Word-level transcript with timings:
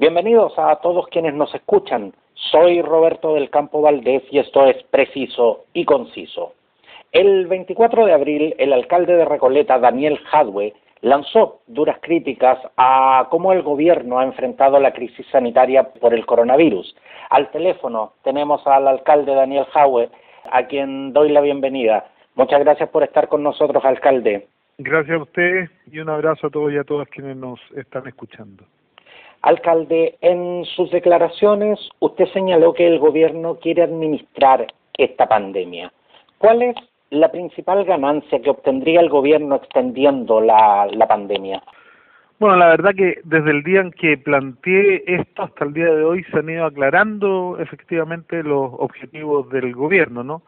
Bienvenidos 0.00 0.52
a 0.58 0.76
todos 0.76 1.08
quienes 1.08 1.34
nos 1.34 1.52
escuchan. 1.56 2.12
Soy 2.34 2.82
Roberto 2.82 3.34
del 3.34 3.50
Campo 3.50 3.80
Valdés 3.80 4.22
y 4.30 4.38
esto 4.38 4.64
es 4.64 4.80
preciso 4.92 5.64
y 5.72 5.84
conciso. 5.84 6.52
El 7.10 7.48
24 7.48 8.06
de 8.06 8.12
abril, 8.12 8.54
el 8.58 8.72
alcalde 8.72 9.16
de 9.16 9.24
Recoleta, 9.24 9.80
Daniel 9.80 10.20
Hadwe, 10.30 10.72
lanzó 11.00 11.62
duras 11.66 11.98
críticas 12.00 12.60
a 12.76 13.26
cómo 13.28 13.52
el 13.52 13.62
gobierno 13.62 14.20
ha 14.20 14.24
enfrentado 14.24 14.78
la 14.78 14.92
crisis 14.92 15.26
sanitaria 15.32 15.82
por 15.82 16.14
el 16.14 16.24
coronavirus. 16.26 16.94
Al 17.30 17.50
teléfono 17.50 18.12
tenemos 18.22 18.64
al 18.68 18.86
alcalde 18.86 19.34
Daniel 19.34 19.66
Hadwe, 19.74 20.10
a 20.52 20.64
quien 20.68 21.12
doy 21.12 21.30
la 21.30 21.40
bienvenida. 21.40 22.06
Muchas 22.36 22.60
gracias 22.60 22.88
por 22.90 23.02
estar 23.02 23.26
con 23.26 23.42
nosotros, 23.42 23.84
alcalde. 23.84 24.46
Gracias 24.78 25.18
a 25.18 25.22
usted 25.24 25.68
y 25.90 25.98
un 25.98 26.08
abrazo 26.08 26.46
a 26.46 26.50
todos 26.50 26.72
y 26.72 26.76
a 26.76 26.84
todas 26.84 27.08
quienes 27.08 27.36
nos 27.36 27.58
están 27.74 28.06
escuchando. 28.06 28.62
Alcalde, 29.42 30.16
en 30.20 30.64
sus 30.64 30.90
declaraciones 30.90 31.78
usted 32.00 32.26
señaló 32.32 32.74
que 32.74 32.86
el 32.86 32.98
gobierno 32.98 33.56
quiere 33.56 33.82
administrar 33.82 34.66
esta 34.94 35.28
pandemia. 35.28 35.92
¿Cuál 36.38 36.62
es 36.62 36.76
la 37.10 37.30
principal 37.30 37.84
ganancia 37.84 38.40
que 38.40 38.50
obtendría 38.50 39.00
el 39.00 39.08
gobierno 39.08 39.56
extendiendo 39.56 40.40
la, 40.40 40.88
pandemia? 41.08 41.62
Bueno, 42.38 42.56
la 42.56 42.68
verdad 42.68 42.94
que 42.94 43.20
desde 43.24 43.50
el 43.50 43.62
día 43.62 43.80
en 43.80 43.92
que 43.92 44.18
planteé 44.18 45.02
esto 45.06 45.42
hasta 45.42 45.64
el 45.64 45.72
día 45.72 45.86
de 45.86 46.04
hoy 46.04 46.24
se 46.24 46.38
han 46.38 46.50
ido 46.50 46.66
aclarando 46.66 47.56
efectivamente 47.58 48.42
los 48.42 48.72
objetivos 48.78 49.48
del 49.50 49.74
gobierno, 49.74 50.22
¿no? 50.22 50.42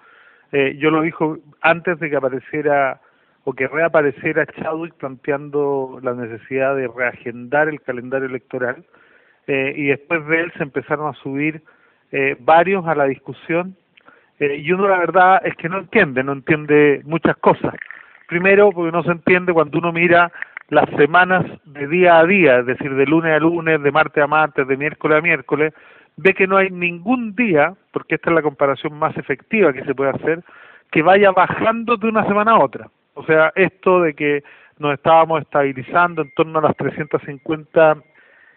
Eh, 0.52 0.76
yo 0.78 0.90
lo 0.90 1.02
dijo 1.02 1.38
antes 1.60 1.98
de 2.00 2.10
que 2.10 2.16
apareciera 2.16 3.00
o 3.44 3.52
que 3.52 3.66
reapareciera 3.66 4.46
Chadwick 4.46 4.94
planteando 4.94 5.98
la 6.02 6.14
necesidad 6.14 6.76
de 6.76 6.88
reagendar 6.88 7.68
el 7.68 7.80
calendario 7.80 8.28
electoral 8.28 8.84
eh, 9.46 9.74
y 9.76 9.86
después 9.86 10.26
de 10.26 10.40
él 10.40 10.52
se 10.56 10.62
empezaron 10.62 11.08
a 11.08 11.18
subir 11.18 11.62
eh, 12.12 12.36
varios 12.40 12.86
a 12.86 12.94
la 12.94 13.04
discusión 13.04 13.76
eh, 14.38 14.56
y 14.56 14.72
uno 14.72 14.88
la 14.88 14.98
verdad 14.98 15.42
es 15.44 15.54
que 15.56 15.68
no 15.68 15.78
entiende, 15.78 16.24
no 16.24 16.32
entiende 16.32 17.02
muchas 17.04 17.36
cosas. 17.36 17.74
Primero 18.26 18.70
porque 18.72 18.92
no 18.92 19.02
se 19.02 19.10
entiende 19.10 19.52
cuando 19.52 19.78
uno 19.78 19.92
mira 19.92 20.32
las 20.68 20.88
semanas 20.96 21.44
de 21.64 21.86
día 21.88 22.18
a 22.18 22.24
día, 22.24 22.60
es 22.60 22.66
decir, 22.66 22.94
de 22.94 23.04
lunes 23.04 23.32
a 23.34 23.38
lunes, 23.38 23.82
de 23.82 23.90
martes 23.90 24.22
a 24.22 24.26
martes, 24.26 24.66
de 24.66 24.76
miércoles 24.76 25.18
a 25.18 25.20
miércoles, 25.20 25.74
ve 26.16 26.32
que 26.32 26.46
no 26.46 26.56
hay 26.56 26.70
ningún 26.70 27.34
día, 27.34 27.74
porque 27.92 28.14
esta 28.14 28.30
es 28.30 28.34
la 28.36 28.42
comparación 28.42 28.98
más 28.98 29.16
efectiva 29.16 29.72
que 29.72 29.84
se 29.84 29.94
puede 29.94 30.10
hacer, 30.10 30.42
que 30.90 31.02
vaya 31.02 31.32
bajando 31.32 31.96
de 31.96 32.08
una 32.08 32.24
semana 32.26 32.52
a 32.52 32.60
otra. 32.60 32.88
O 33.14 33.24
sea, 33.24 33.52
esto 33.54 34.00
de 34.00 34.14
que 34.14 34.42
nos 34.78 34.94
estábamos 34.94 35.42
estabilizando 35.42 36.22
en 36.22 36.32
torno 36.34 36.58
a 36.58 36.62
las 36.62 36.76
350 36.76 37.98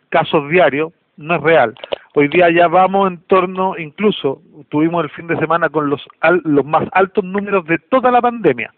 casos 0.09 0.49
diarios 0.49 0.93
no 1.17 1.35
es 1.35 1.41
real. 1.41 1.75
Hoy 2.15 2.27
día 2.27 2.49
ya 2.49 2.67
vamos 2.67 3.11
en 3.11 3.17
torno, 3.23 3.77
incluso 3.77 4.41
tuvimos 4.69 5.03
el 5.03 5.09
fin 5.11 5.27
de 5.27 5.37
semana 5.37 5.69
con 5.69 5.89
los 5.89 6.05
los 6.43 6.65
más 6.65 6.87
altos 6.91 7.23
números 7.23 7.65
de 7.65 7.77
toda 7.77 8.11
la 8.11 8.21
pandemia, 8.21 8.73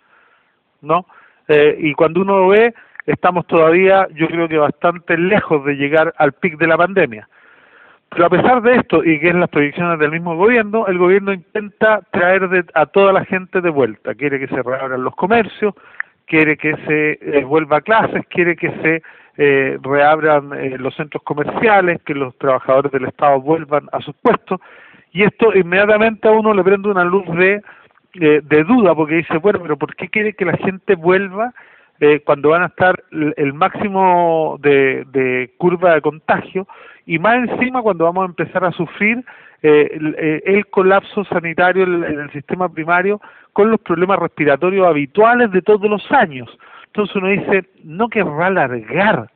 ¿no? 0.82 1.06
Eh, 1.48 1.78
y 1.80 1.94
cuando 1.94 2.22
uno 2.22 2.40
lo 2.40 2.48
ve, 2.50 2.74
estamos 3.06 3.46
todavía, 3.48 4.08
yo 4.14 4.28
creo 4.28 4.48
que 4.48 4.58
bastante 4.58 5.18
lejos 5.18 5.64
de 5.66 5.76
llegar 5.76 6.14
al 6.18 6.34
pic 6.34 6.58
de 6.58 6.68
la 6.68 6.78
pandemia. 6.78 7.28
Pero 8.10 8.26
a 8.26 8.30
pesar 8.30 8.62
de 8.62 8.76
esto, 8.76 9.04
y 9.04 9.20
que 9.20 9.30
es 9.30 9.36
las 9.36 9.50
proyecciones 9.50 10.00
del 10.00 10.12
mismo 10.12 10.36
gobierno, 10.38 10.88
el 10.88 10.98
gobierno 10.98 11.34
intenta 11.34 12.02
traer 12.12 12.66
a 12.74 12.86
toda 12.86 13.12
la 13.12 13.26
gente 13.26 13.62
de 13.62 13.70
vuelta. 13.70 14.16
Quiere 14.16 14.40
que 14.40 14.48
se 14.48 14.62
reabran 14.62 15.04
los 15.04 15.16
comercios, 15.16 15.74
quiere 16.26 16.56
que 16.58 16.76
se 16.88 17.20
eh, 17.22 17.44
vuelva 17.44 17.82
clases, 17.82 18.26
quiere 18.28 18.56
que 18.56 18.72
se 18.82 19.02
eh, 19.38 19.78
reabran 19.82 20.54
eh, 20.54 20.78
los 20.78 20.96
centros 20.96 21.24
comerciales, 21.24 22.02
que 22.04 22.16
los 22.16 22.38
trabajadores 22.38 22.92
del 22.92 23.06
Estado 23.06 23.42
vuelvan 23.42 23.88
a 23.92 24.00
sus 24.02 24.16
puestos. 24.16 24.62
Y 25.12 25.24
esto 25.24 25.54
inmediatamente 25.56 26.28
a 26.28 26.32
uno 26.32 26.54
le 26.54 26.64
prende 26.64 26.90
una 26.90 27.04
luz 27.04 27.26
de, 27.36 27.62
de 28.14 28.64
duda, 28.64 28.96
porque 28.96 29.16
dice, 29.16 29.38
bueno, 29.38 29.60
pero 29.62 29.78
¿por 29.78 29.96
qué 29.96 30.08
quiere 30.10 30.34
que 30.34 30.46
la 30.46 30.58
gente 30.58 30.96
vuelva 30.96 31.54
eh, 32.00 32.20
cuando 32.26 32.50
van 32.50 32.64
a 32.64 32.68
estar 32.68 33.04
el 33.12 33.54
máximo 33.54 34.58
de, 34.62 35.06
de, 35.12 35.54
curva 35.58 35.94
de 35.94 36.02
contagio 36.02 36.68
y 37.06 37.20
más 37.20 37.38
encima 37.50 37.82
cuando 37.82 38.06
vamos 38.06 38.24
a 38.24 38.28
empezar 38.28 38.66
a 38.66 38.72
sufrir 38.72 39.24
eh, 39.62 39.90
el, 39.94 40.16
eh, 40.20 40.44
el, 40.46 40.68
colapso 40.68 41.24
sanitario 41.24 41.84
en, 41.84 42.04
el 42.04 42.32
sistema 42.32 42.68
primario 42.68 43.22
con 43.54 43.72
los 43.72 43.80
problemas 43.80 44.20
respiratorios 44.20 44.86
habituales 44.86 45.52
de 45.52 45.62
todos 45.62 45.90
los 45.90 46.04
años. 46.12 46.50
Entonces 46.88 47.16
uno 47.16 47.30
dice, 47.30 47.66
¿no 47.84 48.10
querrá 48.10 48.48
alargar 48.48 49.30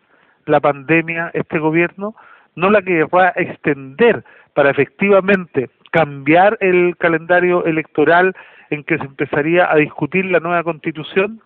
la 0.46 0.59
pandemia 0.59 1.31
este 1.34 1.59
gobierno? 1.59 2.16
¿No 2.56 2.70
la 2.70 2.81
querrá 2.81 3.31
extender 3.38 4.24
para 4.53 4.72
efectivamente 4.72 5.70
cambiar 5.91 6.58
el 6.59 6.97
calendario 6.97 7.64
electoral 7.66 8.36
en 8.70 8.84
que 8.84 8.97
se 8.97 9.06
empezaría 9.06 9.72
a 9.72 9.78
discutir 9.78 10.26
la 10.26 10.40
nueva 10.40 10.64
constitución? 10.64 11.41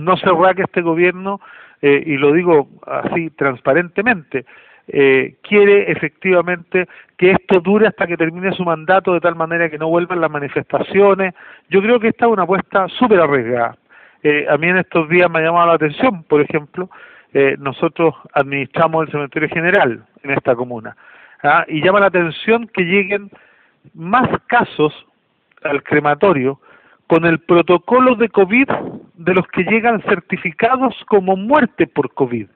No 0.00 0.16
cerrá 0.16 0.54
que 0.54 0.62
este 0.62 0.82
gobierno, 0.82 1.40
eh, 1.82 2.02
y 2.06 2.16
lo 2.16 2.32
digo 2.32 2.68
así 2.86 3.30
transparentemente, 3.30 4.44
eh, 4.90 5.36
quiere 5.42 5.90
efectivamente 5.92 6.88
que 7.16 7.32
esto 7.32 7.60
dure 7.60 7.88
hasta 7.88 8.06
que 8.06 8.16
termine 8.16 8.52
su 8.52 8.64
mandato 8.64 9.12
de 9.12 9.20
tal 9.20 9.36
manera 9.36 9.68
que 9.68 9.76
no 9.76 9.88
vuelvan 9.88 10.20
las 10.20 10.30
manifestaciones. 10.30 11.34
Yo 11.68 11.82
creo 11.82 12.00
que 12.00 12.08
esta 12.08 12.24
es 12.24 12.32
una 12.32 12.44
apuesta 12.44 12.88
súper 12.88 13.20
arriesgada. 13.20 13.76
Eh, 14.22 14.46
a 14.48 14.56
mí 14.56 14.68
en 14.68 14.78
estos 14.78 15.08
días 15.08 15.30
me 15.30 15.40
ha 15.40 15.42
llamado 15.42 15.66
la 15.66 15.74
atención, 15.74 16.22
por 16.24 16.40
ejemplo, 16.40 16.88
eh, 17.34 17.56
nosotros 17.58 18.14
administramos 18.32 19.04
el 19.04 19.12
cementerio 19.12 19.48
general 19.50 20.02
en 20.22 20.30
esta 20.30 20.56
comuna, 20.56 20.96
¿ah? 21.42 21.64
y 21.68 21.82
llama 21.82 22.00
la 22.00 22.06
atención 22.06 22.66
que 22.68 22.84
lleguen 22.84 23.30
más 23.94 24.28
casos 24.46 24.94
al 25.62 25.82
crematorio 25.82 26.60
con 27.08 27.24
el 27.24 27.40
protocolo 27.40 28.14
de 28.14 28.28
COVID 28.28 28.68
de 29.14 29.34
los 29.34 29.46
que 29.48 29.64
llegan 29.64 30.02
certificados 30.02 30.94
como 31.08 31.36
muerte 31.36 31.86
por 31.86 32.12
COVID. 32.12 32.46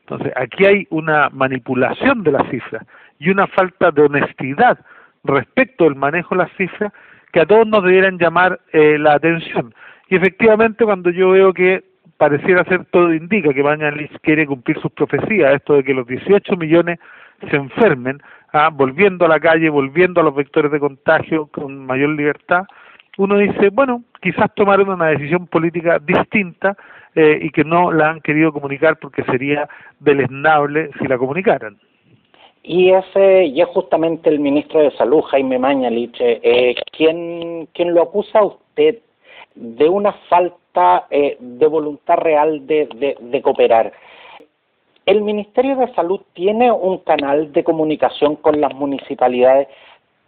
Entonces, 0.00 0.32
aquí 0.36 0.66
hay 0.66 0.86
una 0.90 1.30
manipulación 1.30 2.22
de 2.24 2.32
las 2.32 2.46
cifras 2.50 2.84
y 3.18 3.30
una 3.30 3.46
falta 3.46 3.90
de 3.92 4.02
honestidad 4.02 4.78
respecto 5.22 5.86
al 5.86 5.94
manejo 5.94 6.34
de 6.34 6.42
las 6.42 6.52
cifras 6.56 6.92
que 7.32 7.40
a 7.40 7.46
todos 7.46 7.66
nos 7.66 7.84
debieran 7.84 8.18
llamar 8.18 8.60
eh, 8.72 8.98
la 8.98 9.14
atención. 9.14 9.72
Y 10.08 10.16
efectivamente, 10.16 10.84
cuando 10.84 11.10
yo 11.10 11.30
veo 11.30 11.54
que 11.54 11.84
pareciera 12.18 12.64
ser 12.64 12.84
todo 12.86 13.14
indica 13.14 13.54
que 13.54 13.62
Bañalis 13.62 14.10
quiere 14.22 14.44
cumplir 14.46 14.78
sus 14.80 14.92
profecías, 14.92 15.54
esto 15.54 15.74
de 15.74 15.84
que 15.84 15.94
los 15.94 16.06
18 16.06 16.56
millones 16.56 16.98
se 17.48 17.56
enfermen, 17.56 18.20
ah, 18.52 18.70
volviendo 18.72 19.24
a 19.24 19.28
la 19.28 19.40
calle, 19.40 19.70
volviendo 19.70 20.20
a 20.20 20.24
los 20.24 20.34
vectores 20.34 20.72
de 20.72 20.80
contagio 20.80 21.46
con 21.46 21.86
mayor 21.86 22.10
libertad, 22.10 22.64
uno 23.18 23.38
dice, 23.38 23.70
bueno, 23.70 24.02
quizás 24.20 24.52
tomaron 24.54 24.88
una 24.88 25.06
decisión 25.06 25.46
política 25.46 25.98
distinta 25.98 26.76
eh, 27.14 27.38
y 27.42 27.50
que 27.50 27.64
no 27.64 27.92
la 27.92 28.10
han 28.10 28.20
querido 28.20 28.52
comunicar 28.52 28.98
porque 28.98 29.22
sería 29.24 29.68
deleznable 30.00 30.90
si 30.98 31.06
la 31.06 31.18
comunicaran. 31.18 31.78
Y 32.62 32.90
ese 32.90 33.44
y 33.44 33.60
es 33.60 33.68
justamente 33.68 34.30
el 34.30 34.40
ministro 34.40 34.80
de 34.80 34.90
Salud, 34.92 35.22
Jaime 35.22 35.58
Mañalich, 35.58 36.16
eh, 36.20 36.74
quien, 36.92 37.68
quien 37.74 37.92
lo 37.92 38.02
acusa 38.02 38.38
a 38.38 38.46
usted 38.46 38.98
de 39.54 39.88
una 39.88 40.12
falta 40.28 41.06
eh, 41.10 41.36
de 41.38 41.66
voluntad 41.66 42.16
real 42.16 42.66
de, 42.66 42.88
de, 42.96 43.16
de 43.20 43.42
cooperar. 43.42 43.92
¿El 45.06 45.20
Ministerio 45.20 45.76
de 45.76 45.92
Salud 45.94 46.22
tiene 46.32 46.72
un 46.72 46.98
canal 46.98 47.52
de 47.52 47.62
comunicación 47.62 48.36
con 48.36 48.58
las 48.60 48.74
municipalidades 48.74 49.68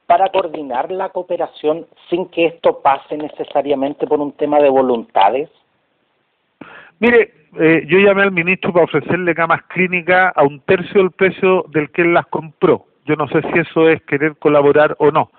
para 0.07 0.29
coordinar 0.31 0.91
la 0.91 1.09
cooperación 1.09 1.87
sin 2.09 2.27
que 2.27 2.47
esto 2.47 2.81
pase 2.81 3.17
necesariamente 3.17 4.07
por 4.07 4.21
un 4.21 4.33
tema 4.33 4.59
de 4.59 4.69
voluntades? 4.69 5.51
Mire, 6.99 7.33
eh, 7.59 7.85
yo 7.87 7.99
llamé 7.99 8.23
al 8.23 8.33
ministro 8.33 8.73
para 8.73 8.85
ofrecerle 8.85 9.35
camas 9.35 9.63
clínicas 9.65 10.33
a 10.35 10.43
un 10.45 10.61
tercio 10.61 11.03
del 11.03 11.11
precio 11.11 11.65
del 11.69 11.91
que 11.91 12.03
él 12.03 12.15
las 12.15 12.27
compró. 12.27 12.87
Yo 13.05 13.17
no 13.17 13.29
sé 13.29 13.41
si 13.43 13.59
eso 13.59 13.89
es 13.89 14.03
querer 14.03 14.37
colaborar 14.37 14.95
o 14.99 15.11
no. 15.11 15.31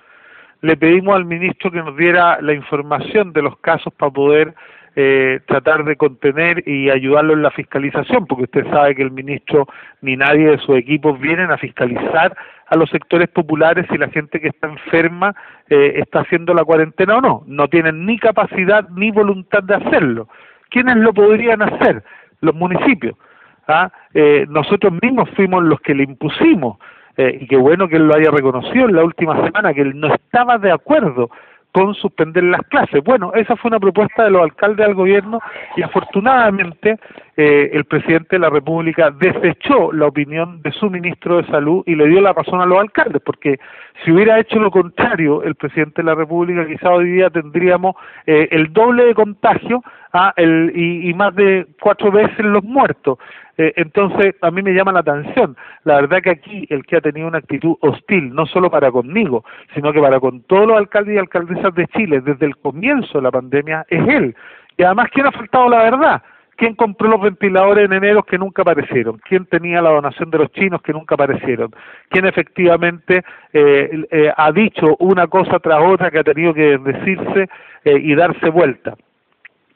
Le 0.61 0.75
pedimos 0.75 1.15
al 1.15 1.25
ministro 1.25 1.71
que 1.71 1.77
nos 1.77 1.95
diera 1.95 2.41
la 2.41 2.53
información 2.53 3.33
de 3.33 3.43
los 3.43 3.57
casos 3.59 3.93
para 3.93 4.11
poder 4.11 4.55
eh, 4.99 5.41
tratar 5.45 5.83
de 5.83 5.95
contener 5.95 6.67
y 6.67 6.89
ayudarlo 6.89 7.33
en 7.33 7.43
la 7.43 7.51
fiscalización, 7.51 8.25
porque 8.25 8.45
usted 8.45 8.65
sabe 8.71 8.95
que 8.95 9.03
el 9.03 9.11
ministro 9.11 9.67
ni 10.01 10.17
nadie 10.17 10.49
de 10.49 10.57
su 10.57 10.75
equipo 10.75 11.13
vienen 11.13 11.51
a 11.51 11.57
fiscalizar 11.59 12.35
a 12.65 12.75
los 12.75 12.89
sectores 12.89 13.29
populares 13.29 13.85
si 13.91 13.97
la 13.99 14.09
gente 14.09 14.41
que 14.41 14.47
está 14.47 14.67
enferma 14.67 15.35
eh, 15.69 15.93
está 15.97 16.21
haciendo 16.21 16.51
la 16.55 16.63
cuarentena 16.63 17.17
o 17.17 17.21
no. 17.21 17.43
No 17.45 17.67
tienen 17.67 18.07
ni 18.07 18.17
capacidad 18.17 18.89
ni 18.89 19.11
voluntad 19.11 19.61
de 19.61 19.75
hacerlo. 19.75 20.29
¿Quiénes 20.71 20.95
lo 20.95 21.13
podrían 21.13 21.61
hacer? 21.61 22.03
Los 22.41 22.55
municipios. 22.55 23.13
¿ah? 23.67 23.91
Eh, 24.15 24.47
nosotros 24.49 24.93
mismos 24.99 25.29
fuimos 25.35 25.63
los 25.63 25.79
que 25.81 25.93
le 25.93 26.05
impusimos, 26.05 26.79
eh, 27.17 27.37
y 27.41 27.45
qué 27.45 27.57
bueno 27.57 27.87
que 27.87 27.97
él 27.97 28.07
lo 28.07 28.15
haya 28.15 28.31
reconocido 28.31 28.89
en 28.89 28.95
la 28.95 29.03
última 29.03 29.35
semana, 29.45 29.75
que 29.75 29.81
él 29.81 29.99
no 29.99 30.11
estaba 30.11 30.57
de 30.57 30.71
acuerdo 30.71 31.29
con 31.71 31.93
suspender 31.93 32.43
las 32.43 32.61
clases. 32.69 33.03
Bueno, 33.03 33.31
esa 33.33 33.55
fue 33.55 33.69
una 33.69 33.79
propuesta 33.79 34.23
de 34.23 34.31
los 34.31 34.41
alcaldes 34.41 34.85
al 34.85 34.95
gobierno 34.95 35.39
y 35.75 35.83
afortunadamente 35.83 36.97
eh, 37.35 37.69
el 37.71 37.85
presidente 37.85 38.37
de 38.37 38.39
la 38.39 38.49
República 38.49 39.11
desechó 39.11 39.91
la 39.91 40.07
opinión 40.07 40.61
de 40.63 40.71
su 40.71 40.89
ministro 40.89 41.37
de 41.37 41.45
Salud 41.47 41.83
y 41.85 41.95
le 41.95 42.07
dio 42.07 42.19
la 42.19 42.33
razón 42.33 42.61
a 42.61 42.65
los 42.65 42.79
alcaldes, 42.79 43.21
porque 43.23 43.59
si 44.03 44.11
hubiera 44.11 44.39
hecho 44.39 44.59
lo 44.59 44.71
contrario 44.71 45.43
el 45.43 45.55
presidente 45.55 46.01
de 46.01 46.07
la 46.07 46.15
República, 46.15 46.65
quizá 46.65 46.89
hoy 46.89 47.11
día 47.11 47.29
tendríamos 47.29 47.95
eh, 48.25 48.47
el 48.51 48.73
doble 48.73 49.05
de 49.05 49.13
contagio 49.13 49.83
ah, 50.13 50.33
el, 50.35 50.71
y, 50.75 51.13
más 51.13 51.35
de 51.35 51.67
cuatro 51.79 52.11
veces 52.11 52.39
los 52.39 52.63
muertos. 52.63 53.19
Eh, 53.57 53.73
entonces, 53.75 54.35
a 54.41 54.51
mí 54.51 54.61
me 54.61 54.73
llama 54.73 54.91
la 54.91 54.99
atención. 54.99 55.57
La 55.83 55.95
verdad 55.95 56.21
que 56.21 56.29
aquí 56.29 56.67
el 56.69 56.85
que 56.85 56.97
ha 56.97 57.01
tenido 57.01 57.27
una 57.27 57.39
actitud 57.39 57.75
hostil, 57.81 58.33
no 58.33 58.45
solo 58.45 58.69
para 58.69 58.91
conmigo, 58.91 59.43
sino 59.73 59.91
que 59.91 59.99
para 59.99 60.19
con 60.19 60.41
todos 60.43 60.67
los 60.67 60.77
alcaldes 60.77 61.15
y 61.15 61.17
alcaldesas 61.17 61.73
de 61.73 61.87
Chile 61.87 62.21
desde 62.21 62.45
el 62.45 62.57
comienzo 62.57 63.17
de 63.17 63.23
la 63.23 63.31
pandemia, 63.31 63.85
es 63.89 64.07
él. 64.07 64.35
Y 64.77 64.83
además, 64.83 65.07
¿quién 65.11 65.25
ha 65.25 65.31
faltado 65.31 65.69
la 65.69 65.83
verdad? 65.83 66.21
¿Quién 66.57 66.73
compró 66.73 67.07
los 67.07 67.21
ventiladores 67.21 67.85
en 67.85 67.93
enero 67.93 68.23
que 68.23 68.37
nunca 68.37 68.63
aparecieron? 68.63 69.19
¿Quién 69.19 69.45
tenía 69.45 69.79
la 69.79 69.91
donación 69.91 70.31
de 70.31 70.39
los 70.39 70.51
chinos 70.51 70.81
que 70.81 70.91
nunca 70.91 71.13
aparecieron? 71.13 71.71
¿Quién 72.09 72.25
efectivamente 72.25 73.23
eh, 73.53 74.05
eh, 74.09 74.31
ha 74.35 74.51
dicho 74.51 74.95
una 74.99 75.27
cosa 75.27 75.59
tras 75.59 75.79
otra 75.83 76.09
que 76.09 76.17
ha 76.17 76.23
tenido 76.23 76.55
que 76.55 76.79
decirse 76.79 77.47
eh, 77.85 77.99
y 78.01 78.15
darse 78.15 78.49
vuelta? 78.49 78.95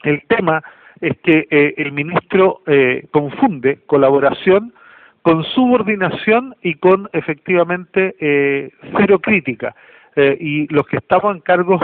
El 0.02 0.24
tema 0.28 0.64
es 1.00 1.18
que 1.24 1.48
el 1.78 1.92
ministro 1.92 2.62
confunde 3.12 3.80
colaboración 3.86 4.74
con 5.22 5.44
subordinación 5.44 6.56
y 6.62 6.76
con 6.76 7.10
efectivamente 7.14 8.16
cero 8.98 9.20
crítica. 9.20 9.76
y 10.16 10.68
los 10.74 10.86
que 10.88 10.98
estamos 10.98 11.36
en 11.36 11.42
cargos 11.42 11.82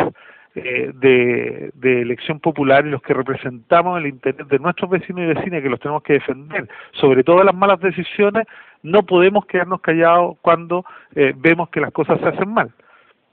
eh, 0.60 0.92
de, 0.96 2.02
elección 2.02 2.40
popular 2.40 2.84
y 2.84 2.90
los 2.90 3.04
que 3.04 3.14
representamos 3.14 4.00
el 4.00 4.08
interés 4.08 4.48
de 4.48 4.58
nuestros 4.58 4.90
vecinos 4.90 5.22
y 5.22 5.34
vecinas 5.36 5.62
que 5.62 5.70
los 5.70 5.80
tenemos 5.80 6.02
que 6.02 6.14
defender 6.14 6.68
sobre 6.94 7.24
todas 7.24 7.46
las 7.46 7.54
malas 7.54 7.80
decisiones, 7.80 8.48
no 8.82 9.04
podemos 9.04 9.46
quedarnos 9.46 9.82
callados 9.82 10.36
cuando 10.42 10.84
eh, 11.16 11.34
vemos 11.36 11.70
que 11.70 11.80
las 11.80 11.92
cosas 11.92 12.20
se 12.22 12.30
hacen 12.30 12.50
mal. 12.52 12.72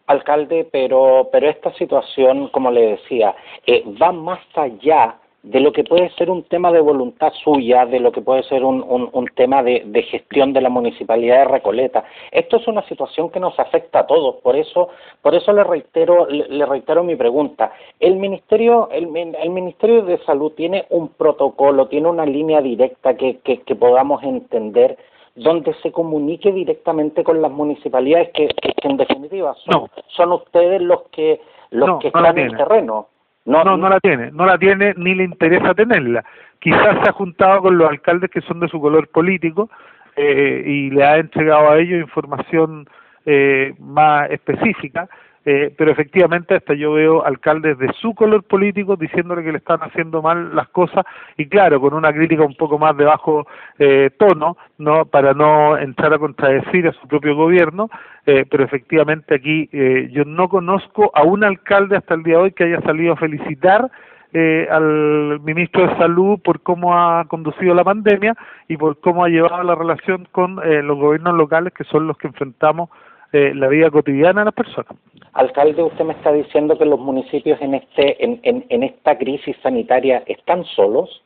Alcalde, 0.07 0.69
pero, 0.71 1.31
pero 1.33 1.49
esta 1.49 1.73
situación, 1.75 2.49
como 2.49 2.71
le 2.71 2.89
decía, 2.89 3.35
eh, 3.67 3.83
va 4.01 4.13
más 4.13 4.41
allá 4.55 5.15
de 5.45 5.61
lo 5.61 5.73
que 5.73 5.85
puede 5.85 6.09
ser 6.17 6.31
un 6.31 6.43
tema 6.45 6.73
de 6.73 6.81
voluntad 6.81 7.31
suya, 7.45 7.85
de 7.85 8.01
lo 8.01 8.13
que 8.13 8.23
puede 8.23 8.43
ser 8.45 8.65
un, 8.65 8.83
un, 8.83 9.27
tema 9.37 9.63
de, 9.63 9.83
de, 9.85 10.03
gestión 10.03 10.55
de 10.55 10.63
la 10.63 10.71
municipalidad 10.71 11.41
de 11.41 11.45
Recoleta. 11.45 12.05
Esto 12.33 12.57
es 12.57 12.67
una 12.67 12.83
situación 12.89 13.29
que 13.31 13.41
nos 13.41 13.59
afecta 13.59 14.01
a 14.01 14.07
todos, 14.07 14.37
por 14.37 14.57
eso, 14.57 14.89
por 15.21 15.35
eso 15.35 15.53
le 15.53 15.63
reitero, 15.63 16.27
le, 16.27 16.65
reitero 16.65 17.05
mi 17.05 17.15
pregunta. 17.15 17.73
El 18.01 18.17
ministerio, 18.17 18.89
el, 18.91 19.15
el, 19.15 19.51
ministerio 19.51 20.03
de 20.03 20.17
Salud 20.25 20.53
tiene 20.53 20.87
un 20.89 21.09
protocolo, 21.09 21.89
tiene 21.89 22.09
una 22.09 22.25
línea 22.25 22.63
directa 22.63 23.15
que, 23.15 23.41
que, 23.41 23.61
que 23.61 23.75
podamos 23.75 24.23
entender 24.23 24.97
donde 25.35 25.75
se 25.83 25.93
comunique 25.93 26.53
directamente 26.53 27.23
con 27.23 27.43
las 27.43 27.51
municipalidades 27.51 28.31
que, 28.31 28.49
que, 28.49 28.73
en 28.89 28.97
definitiva 28.97 29.55
son, 29.71 29.91
son 30.09 30.33
ustedes 30.33 30.81
los 30.81 31.03
que 31.11 31.41
los 31.71 31.99
que 31.99 32.07
están 32.09 32.39
en 32.39 32.47
el 32.47 32.57
terreno. 32.57 33.09
No, 33.47 33.63
no, 33.63 33.77
no 33.77 33.89
la 33.89 34.01
tiene, 34.01 34.31
no 34.33 34.47
la 34.47 34.59
tiene 34.59 34.95
ni 34.97 35.15
le 35.15 35.25
interesa 35.25 35.75
tenerla. 35.75 36.25
Quizás 36.61 37.03
se 37.03 37.11
ha 37.11 37.13
juntado 37.13 37.63
con 37.63 37.77
los 37.77 37.89
alcaldes 37.89 38.31
que 38.31 38.41
son 38.41 38.61
de 38.61 38.69
su 38.69 38.81
color 38.81 39.09
político 39.09 39.71
eh, 40.17 40.63
y 40.67 40.91
le 40.91 41.05
ha 41.05 41.19
entregado 41.19 41.71
a 41.71 41.79
ellos 41.79 42.01
información 42.01 42.89
eh, 43.27 43.75
más 43.79 44.31
específica, 44.31 45.09
eh, 45.45 45.75
pero 45.77 45.93
efectivamente 45.93 46.55
hasta 46.55 46.75
yo 46.75 46.93
veo 46.93 47.25
alcaldes 47.25 47.79
de 47.79 47.93
su 48.01 48.15
color 48.15 48.45
político 48.45 48.97
diciéndole 48.97 49.43
que 49.43 49.53
le 49.53 49.59
están 49.59 49.81
haciendo 49.81 50.23
mal 50.23 50.55
las 50.55 50.69
cosas 50.69 51.05
y 51.37 51.47
claro, 51.47 51.81
con 51.81 51.95
una 51.95 52.13
crítica 52.13 52.45
un 52.45 52.57
poco 52.57 52.79
más 52.79 52.97
de 52.97 53.05
bajo 53.05 53.47
eh, 53.79 54.11
tono, 54.19 54.57
no 54.79 55.05
para 55.07 55.35
no 55.35 55.77
entrar 55.77 56.15
a 56.15 56.19
contradecir 56.19 56.89
a 56.89 56.93
su 56.93 57.07
propio 57.09 57.35
gobierno, 57.35 57.91
eh, 58.27 58.45
pero 58.51 58.65
efectivamente 58.65 59.35
aquí 59.35 59.69
eh, 59.73 60.09
yo 60.13 60.25
no 60.25 60.49
conozco 60.49 61.11
a 61.15 61.23
un 61.23 61.45
alcalde 61.45 61.97
hasta 61.97 62.15
el 62.15 62.23
día 62.23 62.37
de 62.37 62.43
hoy 62.43 62.53
que 62.53 62.65
haya 62.65 62.81
salido 62.81 63.13
a 63.13 63.17
felicitar 63.17 63.91
eh, 64.37 64.67
al 64.69 65.39
ministro 65.45 65.87
de 65.87 65.97
Salud 65.97 66.41
por 66.43 66.61
cómo 66.61 66.93
ha 66.99 67.25
conducido 67.27 67.73
la 67.73 67.85
pandemia 67.85 68.35
y 68.67 68.77
por 68.77 68.99
cómo 68.99 69.25
ha 69.25 69.29
llevado 69.29 69.63
la 69.63 69.77
relación 69.77 70.27
con 70.33 70.59
eh, 70.65 70.83
los 70.83 70.99
gobiernos 70.99 71.37
locales 71.37 71.73
que 71.73 71.85
son 71.85 72.09
los 72.09 72.19
que 72.19 72.27
enfrentamos 72.27 72.91
eh, 73.35 73.53
la 73.53 73.67
vida 73.67 73.91
cotidiana 73.91 74.43
de 74.43 74.45
las 74.45 74.55
personas. 74.55 74.93
Alcalde, 75.33 75.83
usted 75.83 76.05
me 76.05 76.13
está 76.13 76.31
diciendo 76.33 76.79
que 76.79 76.85
los 76.85 77.01
municipios 77.01 77.61
en 77.61 77.75
este 77.75 78.25
en, 78.25 78.39
en, 78.45 78.65
en 78.69 78.85
esta 78.85 79.19
crisis 79.19 79.57
sanitaria 79.61 80.23
están 80.27 80.65
solos. 80.65 81.21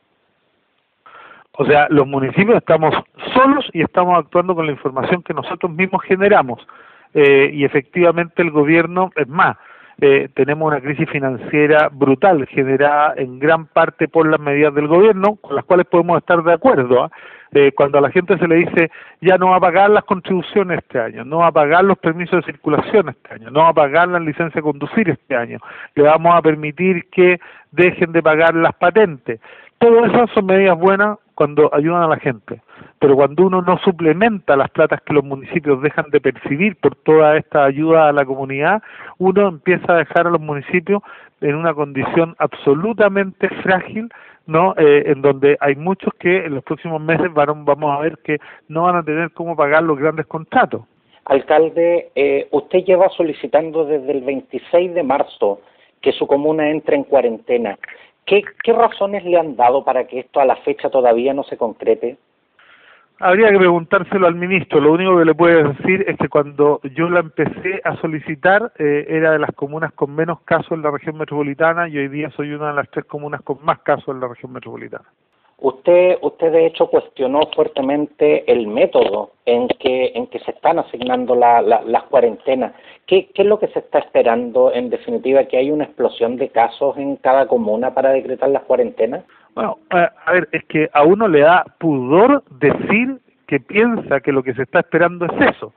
O 1.51 1.65
sea, 1.65 1.85
los 1.91 2.07
municipios 2.07 2.57
estamos 2.57 2.95
solos 3.35 3.69
y 3.73 3.83
estamos 3.83 4.17
actuando 4.17 4.55
con 4.55 4.65
la 4.65 4.71
información 4.71 5.21
que 5.21 5.35
nosotros 5.35 5.71
mismos 5.71 6.01
generamos. 6.01 6.65
Eh, 7.13 7.51
y 7.53 7.63
efectivamente 7.63 8.41
el 8.41 8.49
gobierno, 8.49 9.11
es 9.15 9.27
más, 9.27 9.57
eh, 10.01 10.29
tenemos 10.33 10.67
una 10.67 10.81
crisis 10.81 11.07
financiera 11.11 11.89
brutal 11.91 12.47
generada 12.47 13.13
en 13.17 13.37
gran 13.37 13.67
parte 13.67 14.07
por 14.07 14.27
las 14.27 14.39
medidas 14.39 14.73
del 14.73 14.87
gobierno, 14.87 15.35
con 15.35 15.55
las 15.55 15.65
cuales 15.65 15.85
podemos 15.85 16.17
estar 16.17 16.41
de 16.41 16.53
acuerdo. 16.53 17.03
¿ah? 17.03 17.11
Eh, 17.51 17.71
cuando 17.75 17.97
a 17.97 18.01
la 18.01 18.11
gente 18.11 18.37
se 18.37 18.47
le 18.47 18.55
dice 18.55 18.91
ya 19.21 19.37
no 19.37 19.49
va 19.49 19.57
a 19.57 19.59
pagar 19.59 19.89
las 19.89 20.03
contribuciones 20.03 20.79
este 20.79 20.99
año, 20.99 21.25
no 21.25 21.39
va 21.39 21.47
a 21.47 21.51
pagar 21.51 21.83
los 21.83 21.97
permisos 21.97 22.45
de 22.45 22.51
circulación 22.51 23.09
este 23.09 23.33
año, 23.33 23.49
no 23.49 23.61
va 23.61 23.69
a 23.69 23.73
pagar 23.73 24.07
las 24.07 24.21
licencias 24.21 24.53
de 24.53 24.61
conducir 24.61 25.09
este 25.09 25.35
año, 25.35 25.59
le 25.95 26.03
vamos 26.03 26.35
a 26.35 26.41
permitir 26.41 27.09
que 27.09 27.39
dejen 27.71 28.11
de 28.11 28.21
pagar 28.21 28.55
las 28.55 28.75
patentes. 28.75 29.39
Todas 29.79 30.11
esas 30.11 30.29
son 30.31 30.45
medidas 30.45 30.77
buenas 30.77 31.17
cuando 31.35 31.73
ayudan 31.73 32.03
a 32.03 32.07
la 32.07 32.17
gente, 32.17 32.61
pero 32.99 33.15
cuando 33.15 33.47
uno 33.47 33.61
no 33.61 33.77
suplementa 33.79 34.57
las 34.57 34.69
platas 34.71 35.01
que 35.01 35.13
los 35.13 35.23
municipios 35.23 35.81
dejan 35.81 36.09
de 36.11 36.19
percibir 36.19 36.75
por 36.75 36.95
toda 36.95 37.37
esta 37.37 37.63
ayuda 37.63 38.09
a 38.09 38.11
la 38.11 38.25
comunidad, 38.25 38.83
uno 39.19 39.47
empieza 39.47 39.93
a 39.93 39.97
dejar 39.97 40.27
a 40.27 40.31
los 40.31 40.41
municipios 40.41 41.01
en 41.39 41.55
una 41.55 41.73
condición 41.73 42.35
absolutamente 42.39 43.47
frágil 43.63 44.09
no 44.49 44.73
eh, 44.77 45.03
en 45.05 45.21
donde 45.21 45.57
hay 45.59 45.75
muchos 45.75 46.13
que 46.19 46.45
en 46.45 46.55
los 46.55 46.63
próximos 46.63 46.99
meses 47.01 47.31
van, 47.33 47.63
vamos 47.63 47.97
a 47.97 48.01
ver 48.01 48.17
que 48.23 48.37
no 48.67 48.83
van 48.83 48.97
a 48.97 49.03
tener 49.03 49.31
cómo 49.31 49.55
pagar 49.55 49.83
los 49.83 49.97
grandes 49.97 50.25
contratos. 50.25 50.81
Alcalde, 51.25 52.09
eh, 52.15 52.47
usted 52.51 52.79
lleva 52.79 53.07
solicitando 53.09 53.85
desde 53.85 54.11
el 54.11 54.21
26 54.21 54.95
de 54.95 55.03
marzo 55.03 55.61
que 56.01 56.11
su 56.11 56.25
comuna 56.25 56.69
entre 56.69 56.95
en 56.95 57.03
cuarentena. 57.03 57.77
¿Qué, 58.25 58.43
¿Qué 58.63 58.73
razones 58.73 59.23
le 59.23 59.37
han 59.37 59.55
dado 59.55 59.83
para 59.83 60.07
que 60.07 60.19
esto 60.19 60.39
a 60.39 60.45
la 60.45 60.55
fecha 60.57 60.89
todavía 60.89 61.33
no 61.33 61.43
se 61.43 61.57
concrete? 61.57 62.17
Habría 63.21 63.49
que 63.51 63.57
preguntárselo 63.57 64.27
al 64.27 64.35
ministro. 64.35 64.79
Lo 64.79 64.93
único 64.93 65.17
que 65.17 65.25
le 65.25 65.35
puedo 65.35 65.73
decir 65.73 66.05
es 66.07 66.17
que 66.17 66.29
cuando 66.29 66.79
yo 66.95 67.09
la 67.09 67.19
empecé 67.19 67.81
a 67.83 67.97
solicitar 67.97 68.71
eh, 68.79 69.05
era 69.09 69.31
de 69.33 69.39
las 69.39 69.51
comunas 69.51 69.91
con 69.91 70.15
menos 70.15 70.39
casos 70.43 70.71
en 70.71 70.81
la 70.81 70.91
región 70.91 71.17
metropolitana 71.17 71.89
y 71.89 71.97
hoy 71.97 72.07
día 72.07 72.29
soy 72.31 72.53
una 72.53 72.69
de 72.69 72.75
las 72.75 72.89
tres 72.89 73.03
comunas 73.05 73.41
con 73.41 73.57
más 73.61 73.79
casos 73.79 74.07
en 74.15 74.21
la 74.21 74.29
región 74.29 74.53
metropolitana. 74.53 75.03
Usted, 75.61 76.17
usted 76.21 76.51
de 76.51 76.65
hecho 76.65 76.87
cuestionó 76.87 77.41
fuertemente 77.53 78.49
el 78.51 78.67
método 78.67 79.31
en 79.45 79.67
que, 79.67 80.13
en 80.15 80.27
que 80.27 80.39
se 80.39 80.51
están 80.51 80.79
asignando 80.79 81.35
la, 81.35 81.61
las 81.61 82.03
cuarentenas. 82.03 82.73
¿Qué, 83.05 83.29
¿Qué 83.33 83.41
es 83.41 83.47
lo 83.47 83.59
que 83.59 83.67
se 83.67 83.79
está 83.79 83.99
esperando 83.99 84.71
en 84.73 84.89
definitiva? 84.89 85.43
¿Que 85.45 85.57
hay 85.57 85.71
una 85.71 85.83
explosión 85.83 86.37
de 86.37 86.49
casos 86.49 86.97
en 86.97 87.17
cada 87.17 87.47
comuna 87.47 87.93
para 87.93 88.11
decretar 88.11 88.49
las 88.49 88.63
cuarentenas? 88.63 89.23
Bueno, 89.55 89.77
a 89.89 90.31
ver, 90.31 90.47
es 90.53 90.63
que 90.65 90.89
a 90.93 91.03
uno 91.03 91.27
le 91.27 91.41
da 91.41 91.65
pudor 91.79 92.43
decir 92.59 93.19
que 93.47 93.59
piensa 93.59 94.21
que 94.21 94.31
lo 94.31 94.43
que 94.43 94.53
se 94.53 94.61
está 94.61 94.79
esperando 94.79 95.25
es 95.25 95.55
eso, 95.55 95.73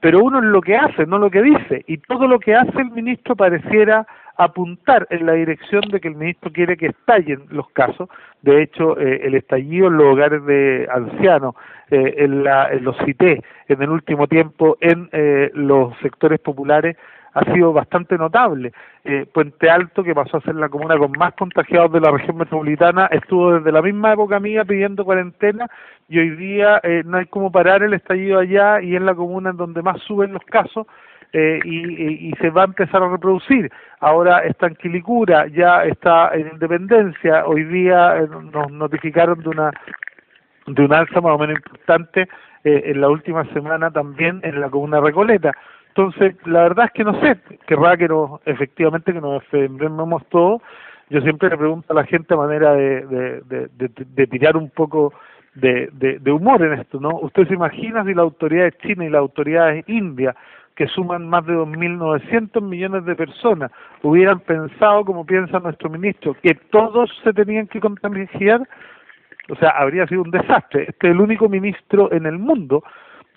pero 0.00 0.20
uno 0.22 0.38
es 0.38 0.44
lo 0.44 0.60
que 0.60 0.76
hace, 0.76 1.06
no 1.06 1.18
lo 1.18 1.30
que 1.30 1.42
dice, 1.42 1.84
y 1.86 1.98
todo 1.98 2.26
lo 2.26 2.38
que 2.38 2.54
hace 2.54 2.80
el 2.80 2.90
ministro 2.90 3.34
pareciera 3.36 4.06
apuntar 4.36 5.06
en 5.10 5.26
la 5.26 5.32
dirección 5.32 5.82
de 5.90 6.00
que 6.00 6.08
el 6.08 6.16
ministro 6.16 6.52
quiere 6.52 6.76
que 6.76 6.88
estallen 6.88 7.44
los 7.50 7.68
casos. 7.70 8.08
De 8.42 8.62
hecho, 8.62 8.98
eh, 9.00 9.20
el 9.24 9.34
estallido 9.34 9.88
en 9.88 9.96
los 9.96 10.12
hogares 10.12 10.44
de 10.44 10.86
ancianos, 10.92 11.54
eh, 11.90 12.14
en, 12.18 12.44
la, 12.44 12.72
los 12.74 12.96
CITE, 13.04 13.42
en 13.68 13.82
el 13.82 13.90
último 13.90 14.26
tiempo, 14.26 14.76
en 14.80 15.08
eh, 15.12 15.50
los 15.54 15.96
sectores 15.98 16.38
populares, 16.40 16.96
ha 17.36 17.52
sido 17.52 17.72
bastante 17.72 18.16
notable. 18.16 18.72
Eh, 19.04 19.26
Puente 19.30 19.68
Alto, 19.68 20.02
que 20.02 20.14
pasó 20.14 20.38
a 20.38 20.40
ser 20.40 20.54
la 20.54 20.70
comuna 20.70 20.96
con 20.96 21.12
más 21.12 21.34
contagiados 21.34 21.92
de 21.92 22.00
la 22.00 22.10
región 22.10 22.38
metropolitana, 22.38 23.06
estuvo 23.12 23.54
desde 23.54 23.72
la 23.72 23.82
misma 23.82 24.14
época 24.14 24.40
mía 24.40 24.64
pidiendo 24.64 25.04
cuarentena 25.04 25.68
y 26.08 26.18
hoy 26.18 26.30
día 26.30 26.80
eh, 26.82 27.02
no 27.04 27.18
hay 27.18 27.26
como 27.26 27.52
parar 27.52 27.82
el 27.82 27.92
estallido 27.92 28.38
allá 28.38 28.80
y 28.80 28.96
es 28.96 29.02
la 29.02 29.14
comuna 29.14 29.50
en 29.50 29.58
donde 29.58 29.82
más 29.82 30.00
suben 30.02 30.32
los 30.32 30.42
casos 30.44 30.86
eh, 31.34 31.60
y, 31.62 32.28
y, 32.28 32.32
se 32.40 32.48
va 32.48 32.62
a 32.62 32.66
empezar 32.66 33.02
a 33.02 33.08
reproducir. 33.10 33.70
Ahora 34.00 34.38
está 34.38 34.68
en 34.68 34.76
Quilicura, 34.76 35.46
ya 35.48 35.84
está 35.84 36.30
en 36.32 36.48
Independencia, 36.48 37.44
hoy 37.44 37.64
día 37.64 38.16
eh, 38.16 38.28
nos 38.50 38.72
notificaron 38.72 39.42
de 39.42 39.48
una 39.50 39.70
de 40.66 40.84
un 40.84 40.92
alza 40.92 41.20
más 41.20 41.32
o 41.32 41.38
menos 41.38 41.56
importante 41.56 42.28
eh, 42.66 42.90
en 42.90 43.00
la 43.00 43.08
última 43.08 43.44
semana 43.52 43.92
también 43.92 44.40
en 44.42 44.60
la 44.60 44.68
comuna 44.68 45.00
Recoleta. 45.00 45.52
Entonces, 45.90 46.34
la 46.46 46.64
verdad 46.64 46.86
es 46.86 46.92
que 46.94 47.04
no 47.04 47.18
sé, 47.20 47.38
querrá 47.64 47.96
que 47.96 48.08
nos, 48.08 48.40
efectivamente 48.44 49.12
que 49.12 49.20
nos 49.20 49.40
defendemos 49.40 50.26
todos, 50.30 50.60
Yo 51.08 51.20
siempre 51.20 51.48
le 51.48 51.58
pregunto 51.58 51.92
a 51.92 51.94
la 51.94 52.04
gente 52.04 52.34
a 52.34 52.36
manera 52.36 52.74
de, 52.74 53.06
de, 53.06 53.68
de, 53.68 53.90
de 54.04 54.26
tirar 54.26 54.56
un 54.56 54.70
poco 54.70 55.12
de, 55.54 56.18
de, 56.20 56.32
humor 56.32 56.60
en 56.60 56.72
esto, 56.80 56.98
¿no? 56.98 57.10
Usted 57.20 57.46
se 57.46 57.54
imagina 57.54 58.04
si 58.04 58.14
las 58.14 58.24
autoridades 58.24 58.76
chinas 58.78 59.06
y 59.06 59.10
las 59.10 59.20
autoridades 59.20 59.88
indias, 59.88 60.34
que 60.74 60.88
suman 60.88 61.28
más 61.28 61.46
de 61.46 61.54
2.900 61.54 62.60
millones 62.62 63.04
de 63.04 63.14
personas, 63.14 63.70
hubieran 64.02 64.40
pensado, 64.40 65.04
como 65.04 65.24
piensa 65.24 65.60
nuestro 65.60 65.88
ministro, 65.88 66.34
que 66.42 66.56
todos 66.70 67.10
se 67.22 67.32
tenían 67.32 67.68
que 67.68 67.78
contagiar, 67.78 68.68
o 69.50 69.56
sea, 69.56 69.70
habría 69.70 70.06
sido 70.06 70.22
un 70.22 70.30
desastre. 70.30 70.86
Este 70.88 71.08
es 71.08 71.14
el 71.14 71.20
único 71.20 71.48
ministro 71.48 72.12
en 72.12 72.26
el 72.26 72.38
mundo 72.38 72.82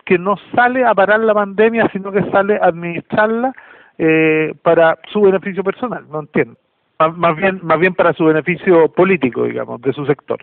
que 0.06 0.18
no 0.18 0.36
sale 0.56 0.84
a 0.86 0.96
parar 0.96 1.20
la 1.20 1.34
pandemia, 1.34 1.88
sino 1.92 2.12
que 2.12 2.24
sale 2.32 2.56
a 2.56 2.66
administrarla 2.66 3.54
eh, 3.98 4.54
para 4.64 4.98
su 5.12 5.22
beneficio 5.22 5.64
personal, 5.64 6.06
no 6.10 6.22
entiendo. 6.22 6.56
Más, 7.16 7.36
bien, 7.38 7.60
más 7.62 7.80
bien 7.80 7.94
para 7.94 8.14
su 8.14 8.26
beneficio 8.26 8.90
político, 8.92 9.44
digamos, 9.44 9.82
de 9.82 9.94
su 9.94 10.06
sector. 10.06 10.40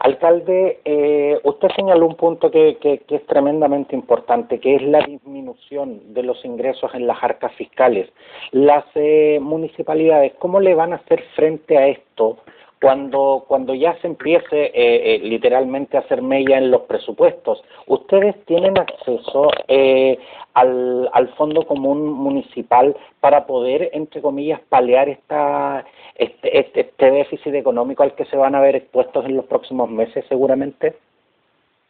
Alcalde, 0.00 0.80
eh, 0.84 1.38
usted 1.44 1.68
señaló 1.76 2.06
un 2.06 2.16
punto 2.16 2.50
que, 2.50 2.78
que, 2.80 3.02
es 3.14 3.26
tremendamente 3.26 3.94
importante, 3.94 4.58
que 4.58 4.76
es 4.76 4.82
la 4.82 5.00
disminución 5.00 6.14
de 6.14 6.22
los 6.22 6.42
ingresos 6.44 6.90
en 6.94 7.06
las 7.06 7.22
arcas 7.22 7.52
fiscales. 7.52 8.10
Las 8.50 8.84
eh, 8.94 9.38
municipalidades, 9.42 10.32
¿cómo 10.38 10.58
le 10.58 10.74
van 10.74 10.94
a 10.94 10.96
hacer 10.96 11.22
frente 11.36 11.76
a 11.76 11.88
esto 11.88 12.38
cuando, 12.80 13.44
cuando 13.46 13.74
ya 13.74 13.94
se 14.00 14.06
empiece 14.06 14.66
eh, 14.66 14.72
eh, 14.74 15.20
literalmente 15.22 15.96
a 15.96 16.00
hacer 16.00 16.22
mella 16.22 16.56
en 16.56 16.70
los 16.70 16.82
presupuestos, 16.82 17.62
ustedes 17.86 18.34
tienen 18.46 18.78
acceso 18.78 19.50
eh, 19.68 20.18
al, 20.54 21.08
al 21.12 21.28
Fondo 21.34 21.66
Común 21.66 22.10
Municipal 22.10 22.96
para 23.20 23.46
poder, 23.46 23.90
entre 23.92 24.22
comillas, 24.22 24.60
paliar 24.70 25.10
esta, 25.10 25.84
este, 26.14 26.58
este, 26.58 26.80
este 26.80 27.10
déficit 27.10 27.54
económico 27.54 28.02
al 28.02 28.14
que 28.14 28.24
se 28.24 28.36
van 28.36 28.54
a 28.54 28.60
ver 28.60 28.76
expuestos 28.76 29.26
en 29.26 29.36
los 29.36 29.44
próximos 29.44 29.90
meses 29.90 30.24
seguramente. 30.28 30.94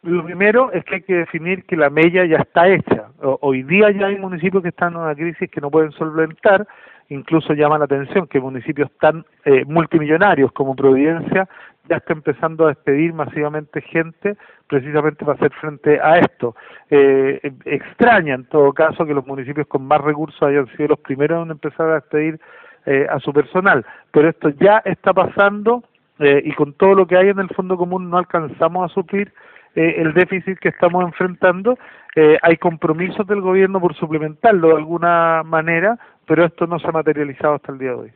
Lo 0.03 0.25
primero 0.25 0.71
es 0.73 0.83
que 0.83 0.95
hay 0.95 1.01
que 1.03 1.13
definir 1.13 1.63
que 1.65 1.75
la 1.77 1.91
mella 1.91 2.25
ya 2.25 2.37
está 2.37 2.67
hecha. 2.67 3.09
Hoy 3.21 3.61
día 3.61 3.91
ya 3.91 4.07
hay 4.07 4.17
municipios 4.17 4.63
que 4.63 4.69
están 4.69 4.93
en 4.93 4.99
una 4.99 5.13
crisis 5.13 5.49
que 5.49 5.61
no 5.61 5.69
pueden 5.69 5.91
solventar 5.91 6.67
incluso 7.11 7.53
llama 7.53 7.77
la 7.77 7.85
atención 7.85 8.25
que 8.27 8.39
municipios 8.39 8.89
tan 8.99 9.25
eh, 9.43 9.65
multimillonarios 9.65 10.51
como 10.53 10.75
Providencia 10.75 11.47
ya 11.89 11.97
está 11.97 12.13
empezando 12.13 12.65
a 12.65 12.69
despedir 12.69 13.13
masivamente 13.13 13.81
gente 13.81 14.37
precisamente 14.67 15.25
para 15.25 15.35
hacer 15.35 15.51
frente 15.59 15.99
a 15.99 16.19
esto. 16.19 16.55
Eh, 16.89 17.39
extraña 17.65 18.35
en 18.35 18.45
todo 18.45 18.71
caso 18.71 19.05
que 19.05 19.13
los 19.13 19.27
municipios 19.27 19.67
con 19.67 19.85
más 19.85 19.99
recursos 20.01 20.41
hayan 20.41 20.67
sido 20.77 20.89
los 20.89 20.99
primeros 20.99 21.45
en 21.45 21.51
empezar 21.51 21.89
a 21.89 21.95
despedir 21.95 22.39
eh, 22.85 23.05
a 23.09 23.19
su 23.19 23.33
personal, 23.33 23.85
pero 24.11 24.29
esto 24.29 24.49
ya 24.49 24.81
está 24.85 25.13
pasando 25.13 25.83
eh, 26.19 26.41
y 26.45 26.53
con 26.53 26.73
todo 26.73 26.95
lo 26.95 27.07
que 27.07 27.17
hay 27.17 27.29
en 27.29 27.39
el 27.39 27.49
Fondo 27.49 27.75
Común 27.77 28.09
no 28.09 28.17
alcanzamos 28.17 28.89
a 28.89 28.93
suplir 28.93 29.33
eh, 29.73 29.95
el 29.97 30.13
déficit 30.13 30.59
que 30.59 30.69
estamos 30.69 31.03
enfrentando. 31.03 31.77
Eh, 32.15 32.37
hay 32.41 32.57
compromisos 32.57 33.25
del 33.25 33.41
gobierno 33.41 33.79
por 33.79 33.95
suplementarlo 33.95 34.69
de 34.69 34.75
alguna 34.75 35.43
manera, 35.45 35.97
pero 36.31 36.45
esto 36.45 36.65
no 36.65 36.79
se 36.79 36.87
ha 36.87 36.93
materializado 36.93 37.55
hasta 37.55 37.73
el 37.73 37.77
día 37.77 37.89
de 37.89 37.95
hoy. 37.95 38.11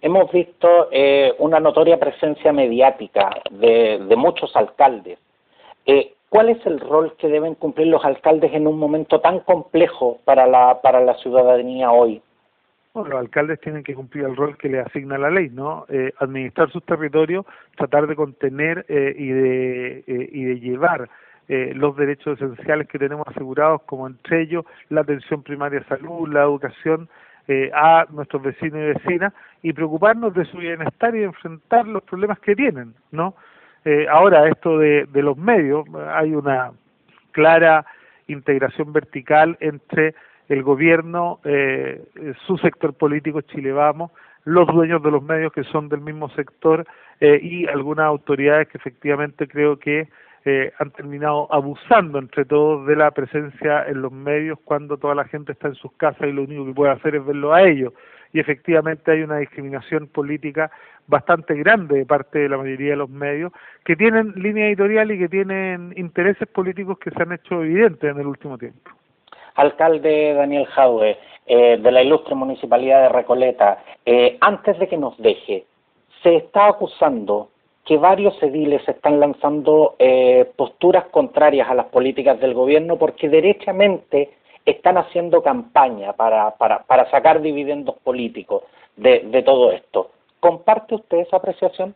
Hemos 0.00 0.28
visto 0.32 0.88
eh, 0.90 1.32
una 1.38 1.60
notoria 1.60 2.00
presencia 2.00 2.52
mediática 2.52 3.30
de, 3.48 4.04
de 4.08 4.16
muchos 4.16 4.56
alcaldes. 4.56 5.20
Eh, 5.86 6.14
¿Cuál 6.28 6.48
es 6.48 6.66
el 6.66 6.80
rol 6.80 7.14
que 7.16 7.28
deben 7.28 7.54
cumplir 7.54 7.86
los 7.86 8.04
alcaldes 8.04 8.52
en 8.54 8.66
un 8.66 8.76
momento 8.76 9.20
tan 9.20 9.38
complejo 9.38 10.18
para 10.24 10.48
la, 10.48 10.80
para 10.82 11.00
la 11.00 11.14
ciudadanía 11.18 11.92
hoy? 11.92 12.20
Bueno, 12.92 13.10
los 13.10 13.20
alcaldes 13.20 13.60
tienen 13.60 13.84
que 13.84 13.94
cumplir 13.94 14.24
el 14.24 14.34
rol 14.34 14.58
que 14.58 14.68
le 14.68 14.80
asigna 14.80 15.16
la 15.16 15.30
ley, 15.30 15.48
¿no? 15.48 15.86
Eh, 15.88 16.12
administrar 16.18 16.72
sus 16.72 16.84
territorios, 16.84 17.46
tratar 17.76 18.08
de 18.08 18.16
contener 18.16 18.84
eh, 18.88 19.14
y, 19.16 19.28
de, 19.28 19.98
eh, 20.08 20.28
y 20.32 20.42
de 20.42 20.58
llevar 20.58 21.08
eh, 21.46 21.72
los 21.72 21.94
derechos 21.96 22.40
esenciales 22.40 22.88
que 22.88 22.98
tenemos 22.98 23.28
asegurados, 23.28 23.82
como 23.82 24.08
entre 24.08 24.42
ellos 24.42 24.64
la 24.88 25.02
atención 25.02 25.44
primaria 25.44 25.78
de 25.78 25.86
salud, 25.86 26.26
la 26.28 26.42
educación, 26.42 27.08
eh, 27.48 27.70
a 27.74 28.06
nuestros 28.10 28.42
vecinos 28.42 28.78
y 28.80 28.98
vecinas 28.98 29.32
y 29.62 29.72
preocuparnos 29.72 30.34
de 30.34 30.44
su 30.46 30.58
bienestar 30.58 31.14
y 31.14 31.24
enfrentar 31.24 31.86
los 31.86 32.02
problemas 32.02 32.38
que 32.38 32.56
tienen, 32.56 32.94
¿no? 33.10 33.34
Eh, 33.84 34.06
ahora, 34.10 34.48
esto 34.48 34.78
de, 34.78 35.06
de 35.06 35.22
los 35.22 35.36
medios, 35.36 35.84
hay 36.14 36.34
una 36.34 36.72
clara 37.32 37.84
integración 38.28 38.92
vertical 38.92 39.56
entre 39.60 40.14
el 40.48 40.62
gobierno, 40.62 41.40
eh, 41.44 42.02
su 42.46 42.58
sector 42.58 42.94
político, 42.94 43.40
Chile 43.42 43.72
Vamos, 43.72 44.10
los 44.44 44.66
dueños 44.68 45.02
de 45.02 45.10
los 45.10 45.22
medios 45.22 45.52
que 45.52 45.64
son 45.64 45.88
del 45.88 46.00
mismo 46.00 46.28
sector 46.30 46.86
eh, 47.20 47.38
y 47.42 47.66
algunas 47.66 48.06
autoridades 48.06 48.68
que 48.68 48.78
efectivamente 48.78 49.48
creo 49.48 49.78
que 49.78 50.08
eh, 50.44 50.72
han 50.78 50.90
terminado 50.90 51.48
abusando 51.50 52.18
entre 52.18 52.44
todos 52.44 52.86
de 52.86 52.96
la 52.96 53.10
presencia 53.12 53.86
en 53.86 54.02
los 54.02 54.12
medios 54.12 54.58
cuando 54.64 54.98
toda 54.98 55.14
la 55.14 55.24
gente 55.24 55.52
está 55.52 55.68
en 55.68 55.74
sus 55.74 55.92
casas 55.92 56.28
y 56.28 56.32
lo 56.32 56.42
único 56.42 56.66
que 56.66 56.74
puede 56.74 56.92
hacer 56.92 57.16
es 57.16 57.24
verlo 57.24 57.54
a 57.54 57.62
ellos. 57.62 57.92
Y 58.32 58.40
efectivamente 58.40 59.10
hay 59.10 59.22
una 59.22 59.38
discriminación 59.38 60.08
política 60.08 60.70
bastante 61.06 61.54
grande 61.54 61.98
de 61.98 62.06
parte 62.06 62.40
de 62.40 62.48
la 62.48 62.58
mayoría 62.58 62.90
de 62.90 62.96
los 62.96 63.08
medios 63.08 63.52
que 63.84 63.96
tienen 63.96 64.32
línea 64.36 64.66
editorial 64.66 65.10
y 65.12 65.18
que 65.18 65.28
tienen 65.28 65.94
intereses 65.96 66.48
políticos 66.48 66.98
que 66.98 67.10
se 67.10 67.22
han 67.22 67.32
hecho 67.32 67.62
evidentes 67.62 68.10
en 68.10 68.20
el 68.20 68.26
último 68.26 68.58
tiempo. 68.58 68.90
Alcalde 69.54 70.34
Daniel 70.34 70.66
Jaue, 70.66 71.16
eh, 71.46 71.78
de 71.78 71.92
la 71.92 72.02
ilustre 72.02 72.34
municipalidad 72.34 73.02
de 73.02 73.08
Recoleta, 73.10 73.84
eh, 74.04 74.36
antes 74.40 74.78
de 74.78 74.88
que 74.88 74.96
nos 74.96 75.16
deje, 75.18 75.64
se 76.22 76.36
está 76.36 76.68
acusando 76.68 77.50
que 77.84 77.98
varios 77.98 78.42
ediles 78.42 78.86
están 78.88 79.20
lanzando 79.20 79.96
eh, 79.98 80.50
posturas 80.56 81.04
contrarias 81.06 81.68
a 81.68 81.74
las 81.74 81.86
políticas 81.86 82.40
del 82.40 82.54
gobierno 82.54 82.96
porque 82.96 83.28
derechamente 83.28 84.30
están 84.64 84.96
haciendo 84.96 85.42
campaña 85.42 86.14
para, 86.14 86.52
para, 86.52 86.84
para 86.84 87.10
sacar 87.10 87.42
dividendos 87.42 87.96
políticos 87.98 88.62
de, 88.96 89.20
de 89.20 89.42
todo 89.42 89.72
esto. 89.72 90.10
¿Comparte 90.40 90.94
usted 90.94 91.18
esa 91.18 91.36
apreciación? 91.36 91.94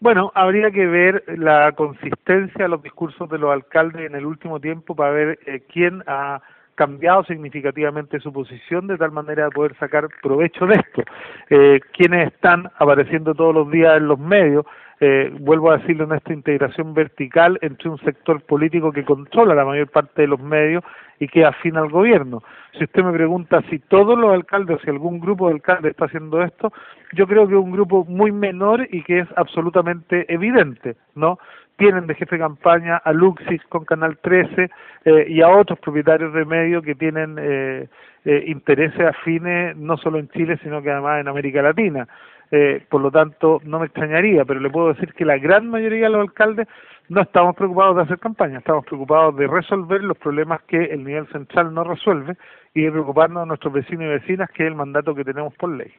Bueno, 0.00 0.32
habría 0.34 0.70
que 0.70 0.86
ver 0.86 1.24
la 1.38 1.72
consistencia 1.72 2.64
de 2.64 2.68
los 2.68 2.82
discursos 2.82 3.28
de 3.28 3.38
los 3.38 3.50
alcaldes 3.50 4.06
en 4.06 4.14
el 4.14 4.26
último 4.26 4.60
tiempo 4.60 4.94
para 4.94 5.10
ver 5.12 5.38
eh, 5.46 5.62
quién 5.72 6.02
ha 6.06 6.42
cambiado 6.74 7.24
significativamente 7.24 8.20
su 8.20 8.32
posición 8.32 8.86
de 8.86 8.96
tal 8.96 9.12
manera 9.12 9.44
de 9.44 9.50
poder 9.50 9.76
sacar 9.78 10.08
provecho 10.22 10.66
de 10.66 10.74
esto. 10.74 11.02
Eh, 11.50 11.80
quienes 11.92 12.32
están 12.32 12.70
apareciendo 12.78 13.34
todos 13.34 13.54
los 13.54 13.70
días 13.70 13.96
en 13.96 14.08
los 14.08 14.18
medios, 14.18 14.64
eh, 15.00 15.32
vuelvo 15.40 15.70
a 15.70 15.78
decirlo, 15.78 16.04
en 16.04 16.12
esta 16.12 16.32
integración 16.32 16.94
vertical 16.94 17.58
entre 17.62 17.88
un 17.88 17.98
sector 17.98 18.40
político 18.42 18.92
que 18.92 19.04
controla 19.04 19.54
la 19.54 19.64
mayor 19.64 19.88
parte 19.88 20.22
de 20.22 20.28
los 20.28 20.40
medios 20.40 20.84
y 21.18 21.28
que 21.28 21.44
afina 21.44 21.80
al 21.80 21.90
gobierno. 21.90 22.42
Si 22.76 22.84
usted 22.84 23.04
me 23.04 23.12
pregunta 23.12 23.62
si 23.70 23.78
todos 23.78 24.18
los 24.18 24.32
alcaldes, 24.32 24.80
si 24.82 24.90
algún 24.90 25.20
grupo 25.20 25.48
de 25.48 25.54
alcaldes 25.54 25.92
está 25.92 26.06
haciendo 26.06 26.42
esto, 26.42 26.72
yo 27.12 27.26
creo 27.26 27.46
que 27.46 27.54
es 27.54 27.60
un 27.60 27.72
grupo 27.72 28.04
muy 28.04 28.32
menor 28.32 28.86
y 28.90 29.02
que 29.02 29.20
es 29.20 29.28
absolutamente 29.36 30.32
evidente, 30.32 30.96
¿no? 31.14 31.38
tienen 31.76 32.06
de 32.06 32.14
jefe 32.14 32.36
de 32.36 32.42
campaña 32.42 32.96
a 32.96 33.12
Luxis 33.12 33.60
con 33.68 33.84
Canal 33.84 34.18
13 34.18 34.70
eh, 35.04 35.26
y 35.28 35.42
a 35.42 35.48
otros 35.48 35.78
propietarios 35.80 36.32
de 36.32 36.44
medios 36.44 36.84
que 36.84 36.94
tienen 36.94 37.36
eh, 37.38 37.88
eh, 38.24 38.44
intereses 38.46 39.00
afines 39.00 39.76
no 39.76 39.96
solo 39.96 40.18
en 40.18 40.28
Chile, 40.28 40.58
sino 40.62 40.82
que 40.82 40.90
además 40.90 41.20
en 41.20 41.28
América 41.28 41.62
Latina. 41.62 42.06
Eh, 42.56 42.86
por 42.88 43.00
lo 43.00 43.10
tanto, 43.10 43.60
no 43.64 43.80
me 43.80 43.86
extrañaría, 43.86 44.44
pero 44.44 44.60
le 44.60 44.70
puedo 44.70 44.92
decir 44.92 45.12
que 45.14 45.24
la 45.24 45.38
gran 45.38 45.68
mayoría 45.68 46.04
de 46.04 46.10
los 46.10 46.20
alcaldes 46.20 46.68
no 47.08 47.22
estamos 47.22 47.56
preocupados 47.56 47.96
de 47.96 48.02
hacer 48.02 48.20
campaña, 48.20 48.58
estamos 48.58 48.84
preocupados 48.84 49.36
de 49.36 49.48
resolver 49.48 50.04
los 50.04 50.16
problemas 50.16 50.62
que 50.62 50.84
el 50.84 51.02
nivel 51.02 51.26
central 51.32 51.74
no 51.74 51.82
resuelve 51.82 52.36
y 52.72 52.82
de 52.82 52.92
preocuparnos 52.92 53.42
de 53.42 53.48
nuestros 53.48 53.72
vecinos 53.72 54.04
y 54.04 54.20
vecinas, 54.20 54.48
que 54.52 54.62
es 54.62 54.68
el 54.68 54.76
mandato 54.76 55.16
que 55.16 55.24
tenemos 55.24 55.52
por 55.54 55.70
ley. 55.70 55.92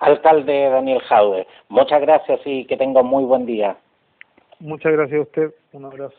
Alcalde 0.00 0.68
Daniel 0.68 1.00
Jaude, 1.08 1.46
muchas 1.70 2.02
gracias 2.02 2.38
y 2.44 2.66
que 2.66 2.76
tenga 2.76 3.00
un 3.00 3.06
muy 3.06 3.24
buen 3.24 3.46
día. 3.46 3.74
Muchas 4.60 4.92
gracias 4.92 5.20
a 5.20 5.22
usted. 5.22 5.54
Un 5.72 5.86
abrazo. 5.86 6.18